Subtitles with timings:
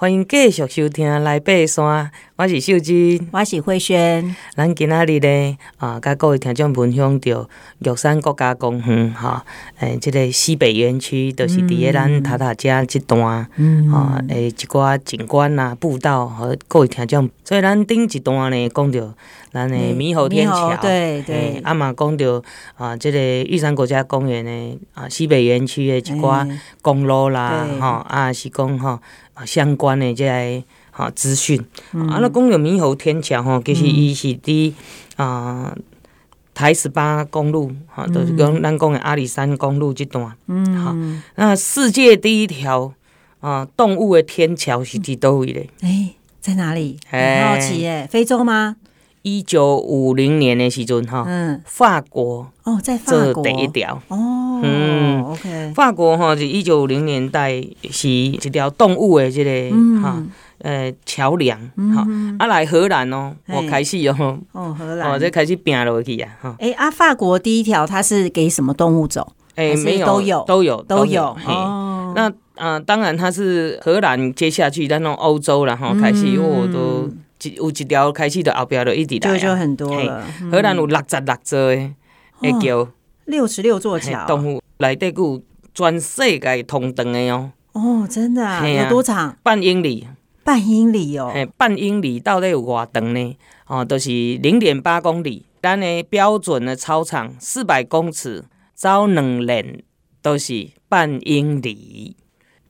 [0.00, 2.06] 欢迎继续收听《来爬山》，
[2.38, 4.36] 我是秀芝，我是慧萱。
[4.54, 7.48] 咱今仔日呢，啊，甲各位听众分享着
[7.80, 9.44] 玉山国家公园，哈，
[9.80, 17.28] 诶，这个西北园区，就是伫咧咱塔塔加这段，嗯，啊，诶，一寡景观啊，步道和各位听众。
[17.42, 19.12] 所以咱顶一段呢，讲着
[19.50, 22.40] 咱诶猕猴天桥，对对，啊嘛讲着
[22.76, 26.48] 啊，这个玉山国家公园呢，啊，西北园区诶一寡
[26.82, 29.00] 公路啦，哈，啊是讲哈。
[29.46, 30.64] 相关的这个
[30.98, 31.60] 哈资讯，
[31.92, 34.72] 啊，那公有猕猴天桥吼，其实伊是伫
[35.14, 35.72] 啊
[36.52, 40.96] 台十八公路哈，都是讲咱讲的阿里山公路这段，嗯，好，
[41.36, 42.92] 那世界第一条
[43.38, 45.70] 啊动物的天桥是伫倒位咧？
[45.82, 46.98] 哎，在哪里？
[47.08, 48.74] 很好奇耶，非洲吗？
[49.22, 60.20] 一九五零年的时阵哈，嗯，法国哦，在法国第一条哦，嗯，OK，法国哈是一九五零年代是一条动物的这个哈
[60.60, 61.58] 呃桥梁
[61.94, 62.06] 哈，
[62.38, 69.32] 啊来荷兰哦，我开始哦，哦荷兰哦，这开始拼落去啊哈，哎啊，法国第一条它是给什么动物走？
[69.54, 77.10] 哎，没有都有都有都有哦，那啊当然它是荷兰接下去在那种欧洲了哈开始我都。
[77.40, 80.24] 一有一条开始，的后边就一直来，就就很多了。
[80.50, 81.76] 荷兰有六十六座
[82.42, 82.90] 的桥，
[83.26, 85.40] 六十六座桥，动物内底有
[85.72, 87.52] 全世界通长的哦。
[87.74, 88.66] 哦，真的啊？
[88.66, 89.36] 有多长？
[89.44, 90.08] 半英里。
[90.48, 91.30] 半英里哦。
[91.58, 93.36] 半英里到底有偌长呢？
[93.66, 95.44] 哦，都是零点八公里。
[95.60, 98.42] 咱的标准的操场四百公尺，
[98.74, 99.82] 走两轮
[100.22, 102.16] 都是半英里，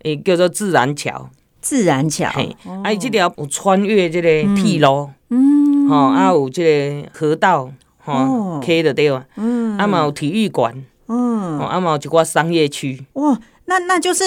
[0.03, 1.31] 诶，叫做自然桥。
[1.61, 2.29] 自然桥，
[2.83, 4.29] 啊，伊这条有穿越这个
[4.61, 6.65] 铁路，嗯，吼，啊，有这
[7.03, 13.39] 个河道，吼，开的对啊，嗯，啊嘛有体育馆，嗯，啊嘛有一寡商业区，哇，
[13.69, 14.25] 那那就是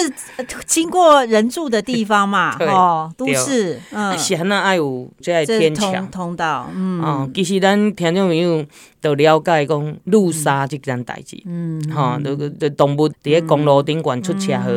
[0.64, 5.92] 经过人住的地方嘛， 哦，都市，嗯，是安那爱有这个天桥。
[6.12, 8.64] 通道，嗯，哦，其实咱听众朋友
[9.00, 14.70] 都了解讲路杀这件代志，嗯，哈，那个的动物伫咧公路顶管出车祸。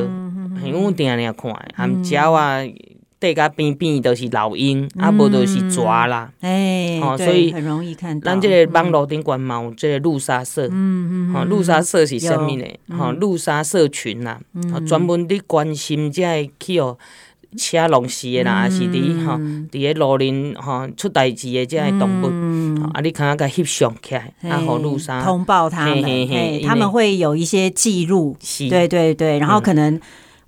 [0.64, 2.60] 因为我定定看，含鸟啊，
[3.26, 6.32] 地甲边边都是老鹰，啊，无都是蛇啦。
[6.42, 8.32] 哎，哦，所以很容易看到。
[8.32, 12.66] 咱这个网络顶管嘛，有这个路沙社，嗯嗯，哈，路沙社是啥物呢？
[12.90, 14.40] 哈，路沙社群呐，
[14.88, 16.98] 专门伫关心这个去哦，
[17.58, 19.40] 车弄死的啦，还是伫哈，
[19.72, 22.28] 伫个路林哈出代志的这个动物，
[22.94, 28.38] 啊，你看下个翕相起来，啊，好路沙通报他们，他们会有一些记录，
[28.70, 30.00] 对对对，然后可能。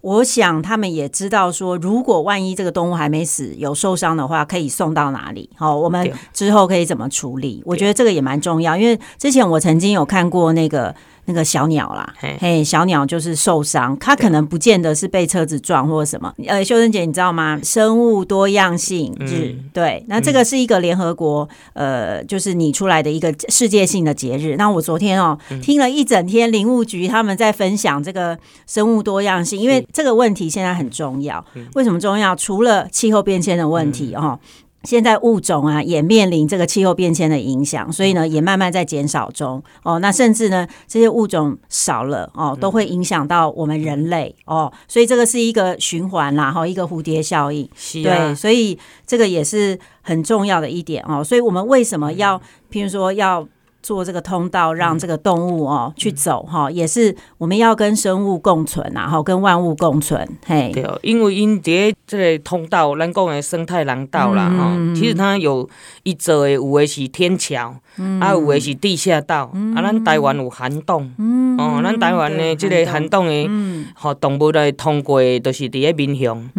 [0.07, 5.50] 我想他们也知道说，如果万一这个动物还没死，有受伤的话，可以送到哪里？
[5.57, 7.62] 好，我们之后可以怎么处理？
[7.66, 10.96] 我觉得这个也蛮重要，因为之前我曾经有看过那个。
[11.28, 16.34] 那个小鸟啦，嘿，小鸟就是受伤，它可能不见得是被车子撞或者什么。
[16.48, 17.60] 呃，秀珍姐，你知道吗？
[17.62, 24.56] 生物多样性日，嗯、对，那这个是一个联合国，呃，就是拟出来的一个世界性的节日。
[24.56, 31.44] 那我昨天哦，嗯、听了一整天林务局他们在分享这个生物多样性，因为这个问题现在很重要。
[31.76, 32.34] 为什么重要？
[32.36, 34.40] 除了气候变迁的问题，哦。
[34.84, 40.00] 现在物种啊也面临这个气候变迁的影响，所以呢也慢慢在减少中哦。
[40.00, 44.72] 那甚至呢这些物种少了哦，都会影响到我们人类哦。
[44.88, 47.68] 所以这个是一个循环啦，哈，一个蝴蝶效应。
[47.76, 48.28] 是啊。
[48.30, 51.24] 对，所以这个也是很重要的一点哦。
[51.24, 52.40] 所以我们为什么要，
[52.72, 53.48] 譬如说要。
[53.84, 60.28] 做这个通道，让这个动物哦去走哈，也是我们要跟生物共存啊，哈，跟万物共存。
[60.46, 65.69] 嘿，对，因为因在这个通道，咱讲的生态廊道啦，吼，其实它有
[66.03, 67.75] 一座的，有的是天桥，
[68.22, 71.12] 啊，有的是地下道，啊，咱台湾有涵洞，
[71.57, 73.50] 哦，咱台湾的这个涵洞的，
[73.94, 76.50] 吼，动物来通过，就是伫咧民雄，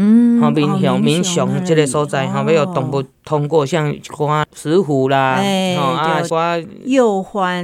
[0.40, 5.36] 吼，民雄民雄这个所在，哈，要有动物通过，像一寡石虎啦，
[5.76, 7.08] 哈，啊，寡幼。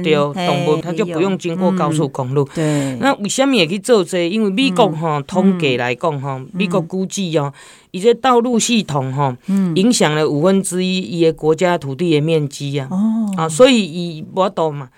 [0.03, 0.13] 对，
[0.47, 2.47] 动物它就不用经过高速公路。
[2.53, 4.27] 对，那为什么会去做这？
[4.27, 7.51] 因为美国吼统计来讲吼，美国估计哦，
[7.91, 9.37] 伊这道路系统哈，
[9.75, 12.87] 影响了五分之一伊个国家土地的面积啊。
[12.91, 14.89] 哦，啊，所以伊无多嘛，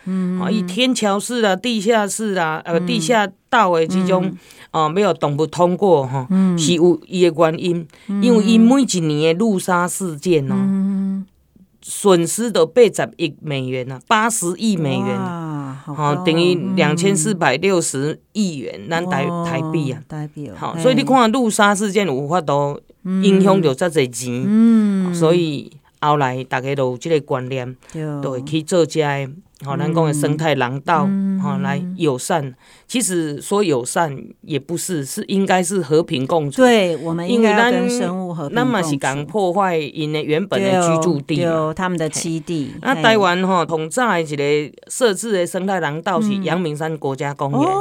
[0.42, 4.32] 啊，伊天桥式啊、地下室啊、呃，地下道的这种
[4.72, 6.28] 啊，没有动物通过哈，
[6.58, 7.88] 是有伊个原因，
[8.22, 11.24] 因为伊每一年的路杀事件哦。
[11.90, 15.08] 损失的八十亿美元啊，八十亿美元，
[15.96, 22.80] 好，等于两千四百六十亿元，咱台台币啊，台币好，所以你看陆沙事件有法度
[23.24, 27.76] 影响着遮侪钱，嗯，所以后来大家都有这个观念，
[28.22, 29.32] 都会去做这个。
[29.66, 32.54] 吼，咱讲的生态廊道，吼、嗯、来友善。
[32.86, 36.62] 其实说友善也不是，是应该是和平共处。
[36.62, 38.54] 对，我们应该跟生物和平共处。
[38.54, 41.44] 那么是讲破坏因的原本的居住地，
[41.76, 42.74] 他们的栖地。
[42.84, 44.44] 那台湾哈，同在一个
[44.90, 47.72] 设置的生态廊道是阳明山国家公园。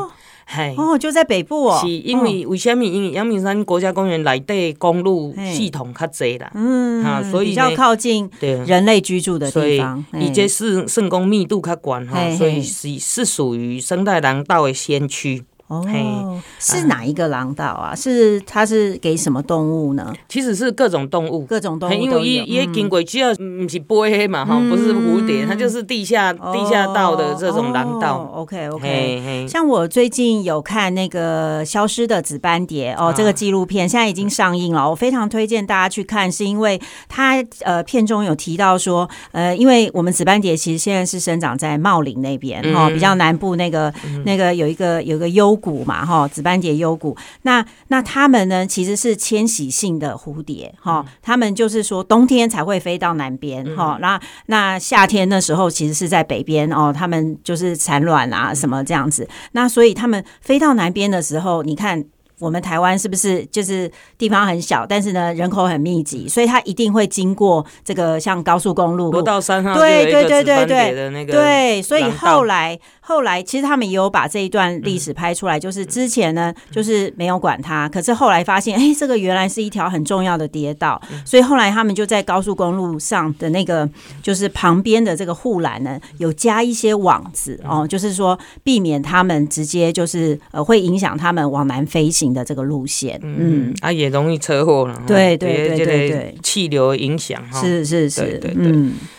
[0.77, 1.79] 哦，就在北部哦。
[1.83, 2.85] 是因为为什么？
[2.85, 15.45] 因为阳明山国家公园内底公路系统较侪啦，嗯，哈，所以比较靠近人类居住的地方，以及是圣公密度较广哈，所以是是属于生态廊道的先驱。
[15.69, 17.95] 哦，是哪一个廊道啊？
[17.95, 20.15] 是它是给什么动物呢？
[20.29, 28.31] 其实是各种动物，各种动物，因为也也经过，只要不是飞嘛哈，不是蝴蝶，它就是地下地下道的这种廊道。
[28.35, 43.93] OK OK，像我最近有看那个消失的紫斑蝶哦，这个纪录片现在已经上映了，我非常推荐大家去看，是因为它呃片中有提到说呃，因为我们紫斑蝶其实现在是生长在茂林那边哦，比较南部那个
[44.25, 62.05] 那个有一个有一个幽谷嘛，哈，紫斑蝶幽谷，那那它们呢，其实是迁徙性的蝴蝶，哈，它们就是说冬天才会飞到南边，哈，那那夏天的时候其实是在北边哦，它们就是产卵啊什么这样子，那所以它们飞到南边的时候，你看。
[62.39, 69.11] 我们台湾是不是就是地方很小，但是呢人口很密集，所以它一定会经过这个像高速公路。
[69.11, 83.89] 国道三号对对对对对对，所以后来后来其实他们也有把这一段历史拍出来，就是之前呢就是没有管它，可是后来发现哎，这个原来是一条很重要的跌道，所以后来他们就在高速公路上的那个
[84.23, 92.26] 就是旁边的这个护栏呢，有加一些网子哦，就是说避免他们直接就是呃会影响他们往南飞行。
[92.33, 98.73] 的这个路线，嗯，啊，也容易车祸了，对对对对对，气流影响哈，是是是，对对对，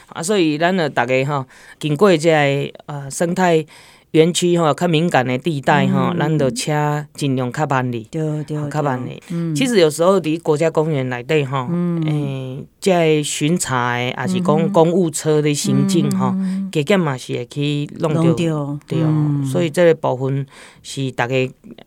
[0.09, 1.45] 啊，所以咱呢，大家哈，
[1.79, 3.65] 经过这呃生态。
[4.11, 9.21] 园区吼较敏感的地带吼，咱就车尽量较慢哩，对对，较慢哩。
[9.53, 11.67] 其实有时候伫国家公园内底吼，
[12.05, 16.33] 诶，在巡查的，也是讲公务车的行进吼，
[16.71, 19.43] 加减嘛是会去弄着，对哦。
[19.45, 20.45] 所以这个部分
[20.81, 21.35] 是大家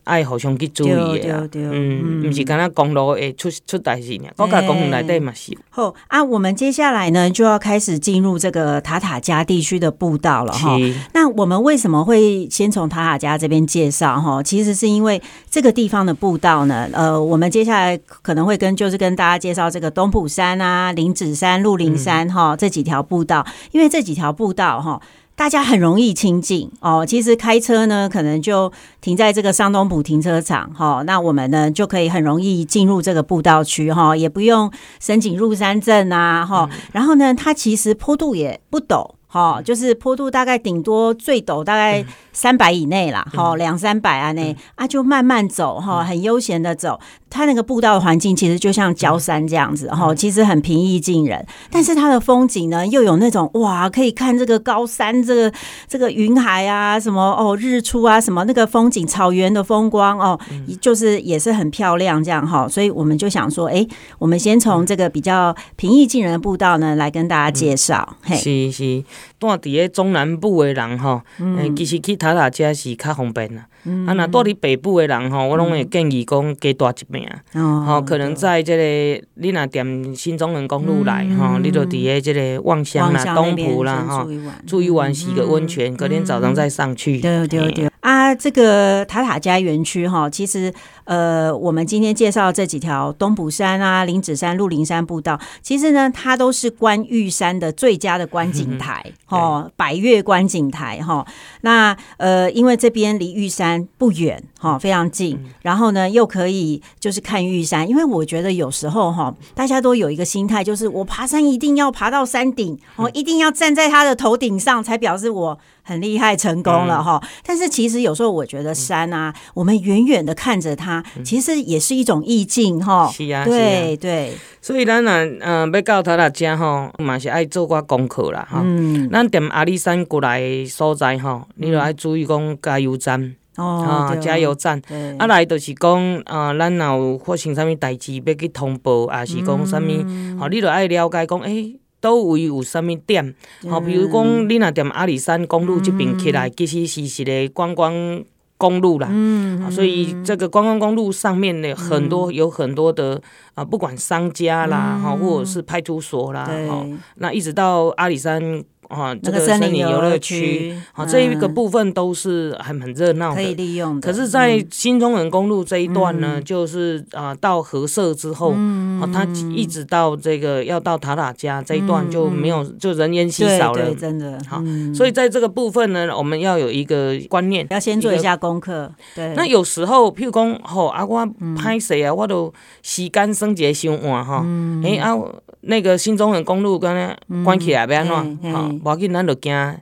[0.04, 5.56] 爱互相去注意的，嗯，毋是干那公路会出出代志呢，国家公园内底嘛是。
[5.70, 10.76] 好啊，我们接下来呢就要开始进入这个塔塔加地区的步道了哈。
[11.14, 25.00] 那我们为什么会先从塔塔家这边介绍哈，其实是因为这个地方的步道呢，呃，我们接下来可能会跟就是跟大家介绍这个东埔山啊、林子山、鹿林山哈这几条步道，因为这几条步道哈，
[25.36, 27.06] 大家很容易亲近哦。
[27.06, 36.68] 其实开车呢，可能就停在这个上东埔停车场哈，那我们呢就可以很容易进入这个步道区哈，也不用申请入山证啊哈。
[36.92, 39.19] 然后呢，它其实坡度也不陡。
[39.32, 42.04] 好，就是坡度大概顶多最陡大概
[42.40, 46.98] 三百以内啦，好两三百啊内啊就慢慢走哈，很悠闲的走。
[47.28, 51.46] 它那个步道的环境其实就像焦山这样子哈，其实很平易近人。
[51.70, 55.52] 但是它的风景呢，又有那种哇，可以看这个高山，这个
[55.86, 60.40] 这个云海啊，什么哦日出啊，什么那个风景，草原的风光哦，
[60.80, 62.66] 就是也是很漂亮这样哈。
[62.66, 63.86] 所以我们就想说，哎，
[64.18, 68.16] 我们先从这个比较平易近人的步道呢来跟大家介绍。
[68.22, 69.04] 嘿，是是。
[69.40, 71.22] 住伫个中南部的人吼，
[71.58, 73.66] 诶，其实去塔塔加是较方便啦。
[74.06, 77.84] 啊，若住伫北部的人吼，我拢会建议讲加住一边啊。
[77.86, 84.28] 吼，可能在这个你若踮新中仑公路来吼，你就伫个即个望乡啦、东埔啦吼，
[84.66, 87.18] 住一晚洗个温泉，隔天早上再上去。
[87.18, 87.89] 对对对。
[88.30, 90.72] 啊，这个塔塔加园区哈，其实
[91.04, 101.26] 呃，我们今天介绍这几条东埔山啊、林子山、鹿林山步道，其实呢，它都是观玉山的最佳的观景台 哦，百岳观景台哈。
[101.62, 107.88] 那呃，因为这边离玉山不远哈，非常近，然后呢，又可以就是看玉山。
[107.88, 115.58] 因为我觉得有时候哈，大家都有一个心态，就是我爬山一定要爬到山顶，我一定要站在它的头顶上，才表示我。
[115.90, 117.20] 很厉害，成功了哈！
[117.44, 123.10] 但是其实有时候我觉得山啊，我们远远的看着它，其实也是一种意境哈。
[123.12, 124.32] 是啊，对对。
[124.62, 128.62] 所以咱啊，嗯，要到他那家吼，嘛是爱做寡功课啦哈。
[128.64, 129.10] 嗯。
[129.10, 134.80] 咱踮阿里山过来所在吼，你就爱注意讲加油站哦，加油站。
[135.18, 141.74] 啊来就是讲啊，咱若有发生啥物代志要去通报，啊是讲啥物，吼，你著爱了解讲诶。
[142.00, 143.34] 都位有啥物点？
[143.68, 148.24] 好，比如讲，你若踮阿里山公路这边起来，其实是一个观光
[148.56, 153.20] 公路啦，嗯，所以这个观光公路上面呢，很多有很多的
[153.54, 158.64] 啊，不管商家啦，哈，或者是派出所啦，哈，那一直到阿里山。
[158.90, 164.06] 啊，这个森林游乐区，啊，这一个部分都是很很热闹的，可以利用的。
[164.06, 174.36] 可是，在新中横公路这一段呢，就是啊，到河社之后，啊，它一直到这个要到塔塔家这一段就没有，就人烟稀少了，真的。
[174.48, 174.60] 好，
[174.92, 178.92] 所以在这个部分呢，我们要有一个观念，要先做一下功课。
[179.14, 179.32] 对。
[179.36, 181.24] 那有时候，譬如讲，吼，啊，我
[181.56, 184.44] 拍谁啊，我都时间算一个伤晚哈，
[184.84, 185.16] 哎啊。
[185.62, 188.52] 那个新中横公路刚刚关起来，要安怎？
[188.52, 189.78] 哈，无要紧，咱就行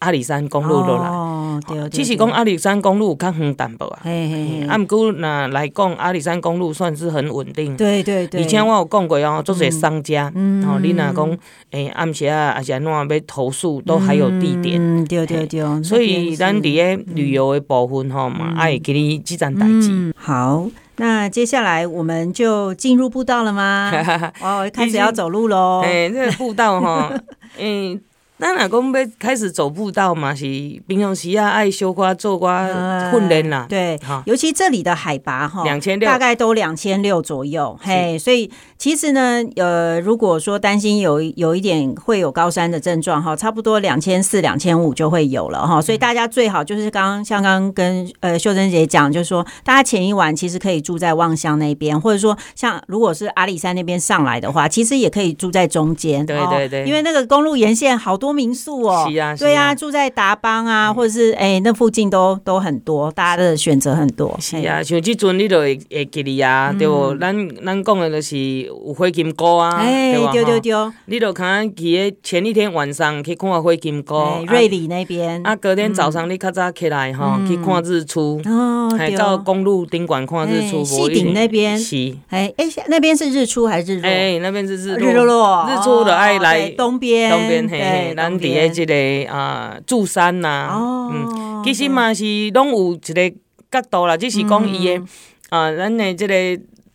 [0.00, 1.08] 阿里山公路落来。
[1.08, 1.90] 哦，对。
[1.90, 4.00] 其实讲阿里山公路较远淡薄啊。
[4.02, 4.66] 嘿嘿。
[4.66, 7.76] 啊，毋过若来讲，阿里山公路算是很稳定。
[7.76, 8.42] 对对对。
[8.42, 11.38] 而且我有讲过哦，做些商家，嗯，吼，你若讲，
[11.72, 14.80] 诶，暗时啊，还是安怎要投诉，都还有地点。
[14.80, 15.82] 嗯，对对对。
[15.84, 20.14] 所以咱伫咧旅游的部分吼嘛，爱给你几盏代志。
[20.16, 20.66] 好。
[21.00, 23.90] 那接下来我们就进入步道了吗？
[24.42, 25.80] 哦，开始要走路喽。
[25.84, 27.10] 哎，这个步道哈，
[27.58, 27.98] 嗯。
[28.40, 30.44] 咱若讲要开始走步道嘛，是
[30.86, 32.66] 平常时啊爱修瓜做瓜
[33.10, 33.66] 训练啦。
[33.68, 37.78] 对，尤其这里的海拔哈，两千六，大概都两千六左右。
[37.82, 45.78] 嘿，所以其实呢，呃，如果说担心有有一点会有高山的症状哈，差不多两千四、两千五就会有了哈。
[45.78, 56.24] 所以大家最好就是刚刚像刚刚跟呃秀珍姐讲，就是说大家前一晚其实可以住在望乡那边，或者说像如果是阿里山那边上来的话，其实也可以住在中间。
[56.24, 58.29] 对对对，因为那个公路沿线好多。
[58.32, 64.36] 民宿哦，是啊，对啊，住在达邦啊，或者是哎，那附近都都很多，大家的选择很多。
[64.40, 67.14] 是啊，像这阵你都会会记哩啊，对不？
[67.16, 67.34] 咱
[67.64, 75.40] 咱讲的就是有灰金菇啊，对对对，你都看去前一天晚上去看灰金沟，瑞里那边。
[75.44, 80.84] 啊，隔天早上你较早起来哈，去看日出，哦还到公路宾馆看日出。
[80.84, 84.08] 西顶那边是，哎哎，那边是日出还是日落？
[84.08, 88.14] 哎，那边是日日落落，日出的爱来东边，东边嘿。
[88.20, 88.94] 咱伫诶即个
[89.32, 90.68] 啊，柱山呐，
[91.10, 93.30] 嗯，其实嘛是拢有一个
[93.70, 95.00] 角度啦，只是讲伊诶
[95.48, 96.34] 啊，咱诶即个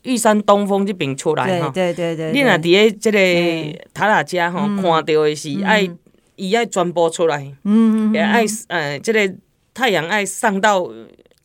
[0.04, 5.90] 玉山东峰这边出来哈，对对对，你若伫咧即个塔塔遮吼看到的是爱，
[6.36, 9.34] 伊爱传播出来，嗯，也爱呃，即个
[9.74, 10.88] 太阳爱上到。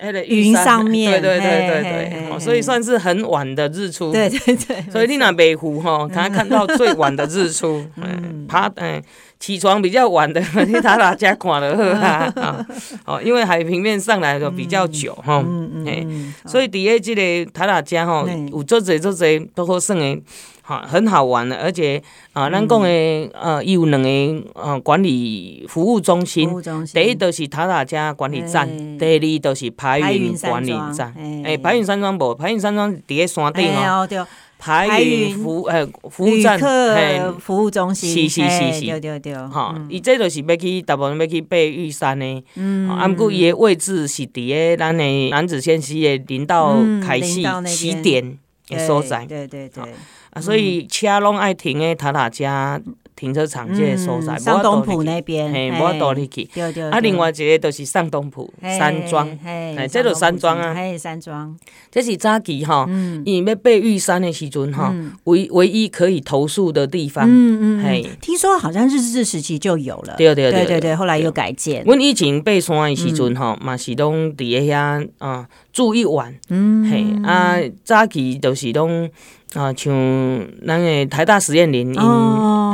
[0.02, 4.10] 迄个云上面，对对对对对，所以算是很晚的日出。
[4.10, 7.84] 对对对，所以你若北湖哈，才 看到最晚的日出。
[8.00, 9.02] 嗯，爬嗯，
[9.40, 12.66] 起床比较晚的， 去塔塔加看了呵啊，
[13.06, 20.22] 哦，因为海平面上来的比较久哈，嗯嗯，所以底下这个塔塔加吼，有做侪做侪都好耍的。
[20.86, 22.00] 很好玩的，而且
[22.32, 22.88] 啊，咱讲的
[23.32, 24.08] 呃，有两个
[24.54, 26.48] 呃管理服务中心，
[26.94, 31.12] 第一就是塔塔加管理站，第二就是排云管理站。
[31.44, 34.06] 哎，排云山庄无，排云山庄伫个山顶哦。
[34.60, 39.34] 排云服呃服务站，哎，服务中心，是是是是，对对对。
[39.34, 42.44] 哈，伊这就是要去，大部分要去爬玉山的。
[42.56, 42.86] 嗯。
[42.90, 48.38] 啊，毋过伊的位置是伫个咱的楠梓县西的林道开始起点
[48.68, 49.24] 的所在。
[49.24, 49.82] 对对对。
[50.32, 52.78] 啊，所以车拢爱停诶，塔塔加
[53.20, 56.48] 停车场这个所在，上东埔那边，嘿，无法度入去。
[56.90, 61.54] 啊，另外一个就是上东埔山庄，哎，这就山庄啊，嘿，山庄，
[61.90, 62.88] 这是早期哈，
[63.26, 67.26] 因为要爬玉山的时阵哈，唯唯一可以投诉的地方。
[67.28, 71.84] 嗯嗯，嘿，听说好像日治时期就有了，对对对对对，后来又改建。
[71.84, 79.10] 阮以前爬山的时阵哈，嘛是拢伫个遐啊住一晚，嗯，嘿，啊，早期就是拢。
[79.54, 79.92] 啊，像
[80.64, 81.92] 咱个台大实验林，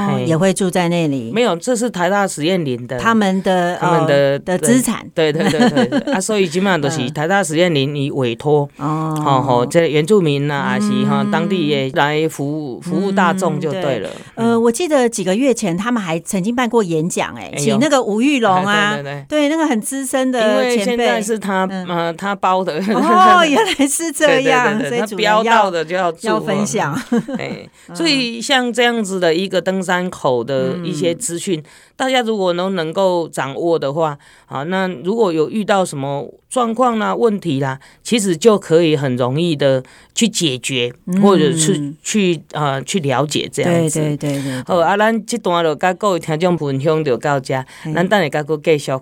[0.08, 1.30] 哦，也会住在那里。
[1.32, 5.08] 没有，这是台大实验林的，他们的他们的的资产。
[5.14, 14.10] 对对对对， 啊，所以基本上都是台大实验林以委托，哦，好，这原住民呐，还是哈当地也来服务服务大众就对了。
[14.34, 22.74] 呃，我记得几个月前他们还曾经办过演讲，哎，请那个吴玉龙啊， 对对对，那个很资深的前辈，因为现在是他呃他包的。
[22.94, 26.66] 哦， 原来是这样，所以主要到的就要要分。
[26.66, 26.92] 享，
[27.38, 31.64] 哎，所以像这样子的一个登山口的一些资讯，嗯、
[31.96, 39.82] 大家如果能能够掌握的话，啊，那如果有遇到什么状况啦、问题啦，其实就可以很容易的
[40.14, 44.00] 去解决，嗯、或者是去啊、呃、去了解这样子。
[44.00, 44.62] 对对对。
[44.66, 48.92] 好，啊，咱这段就甲各位听众分享就到这，咱等下甲佫继续。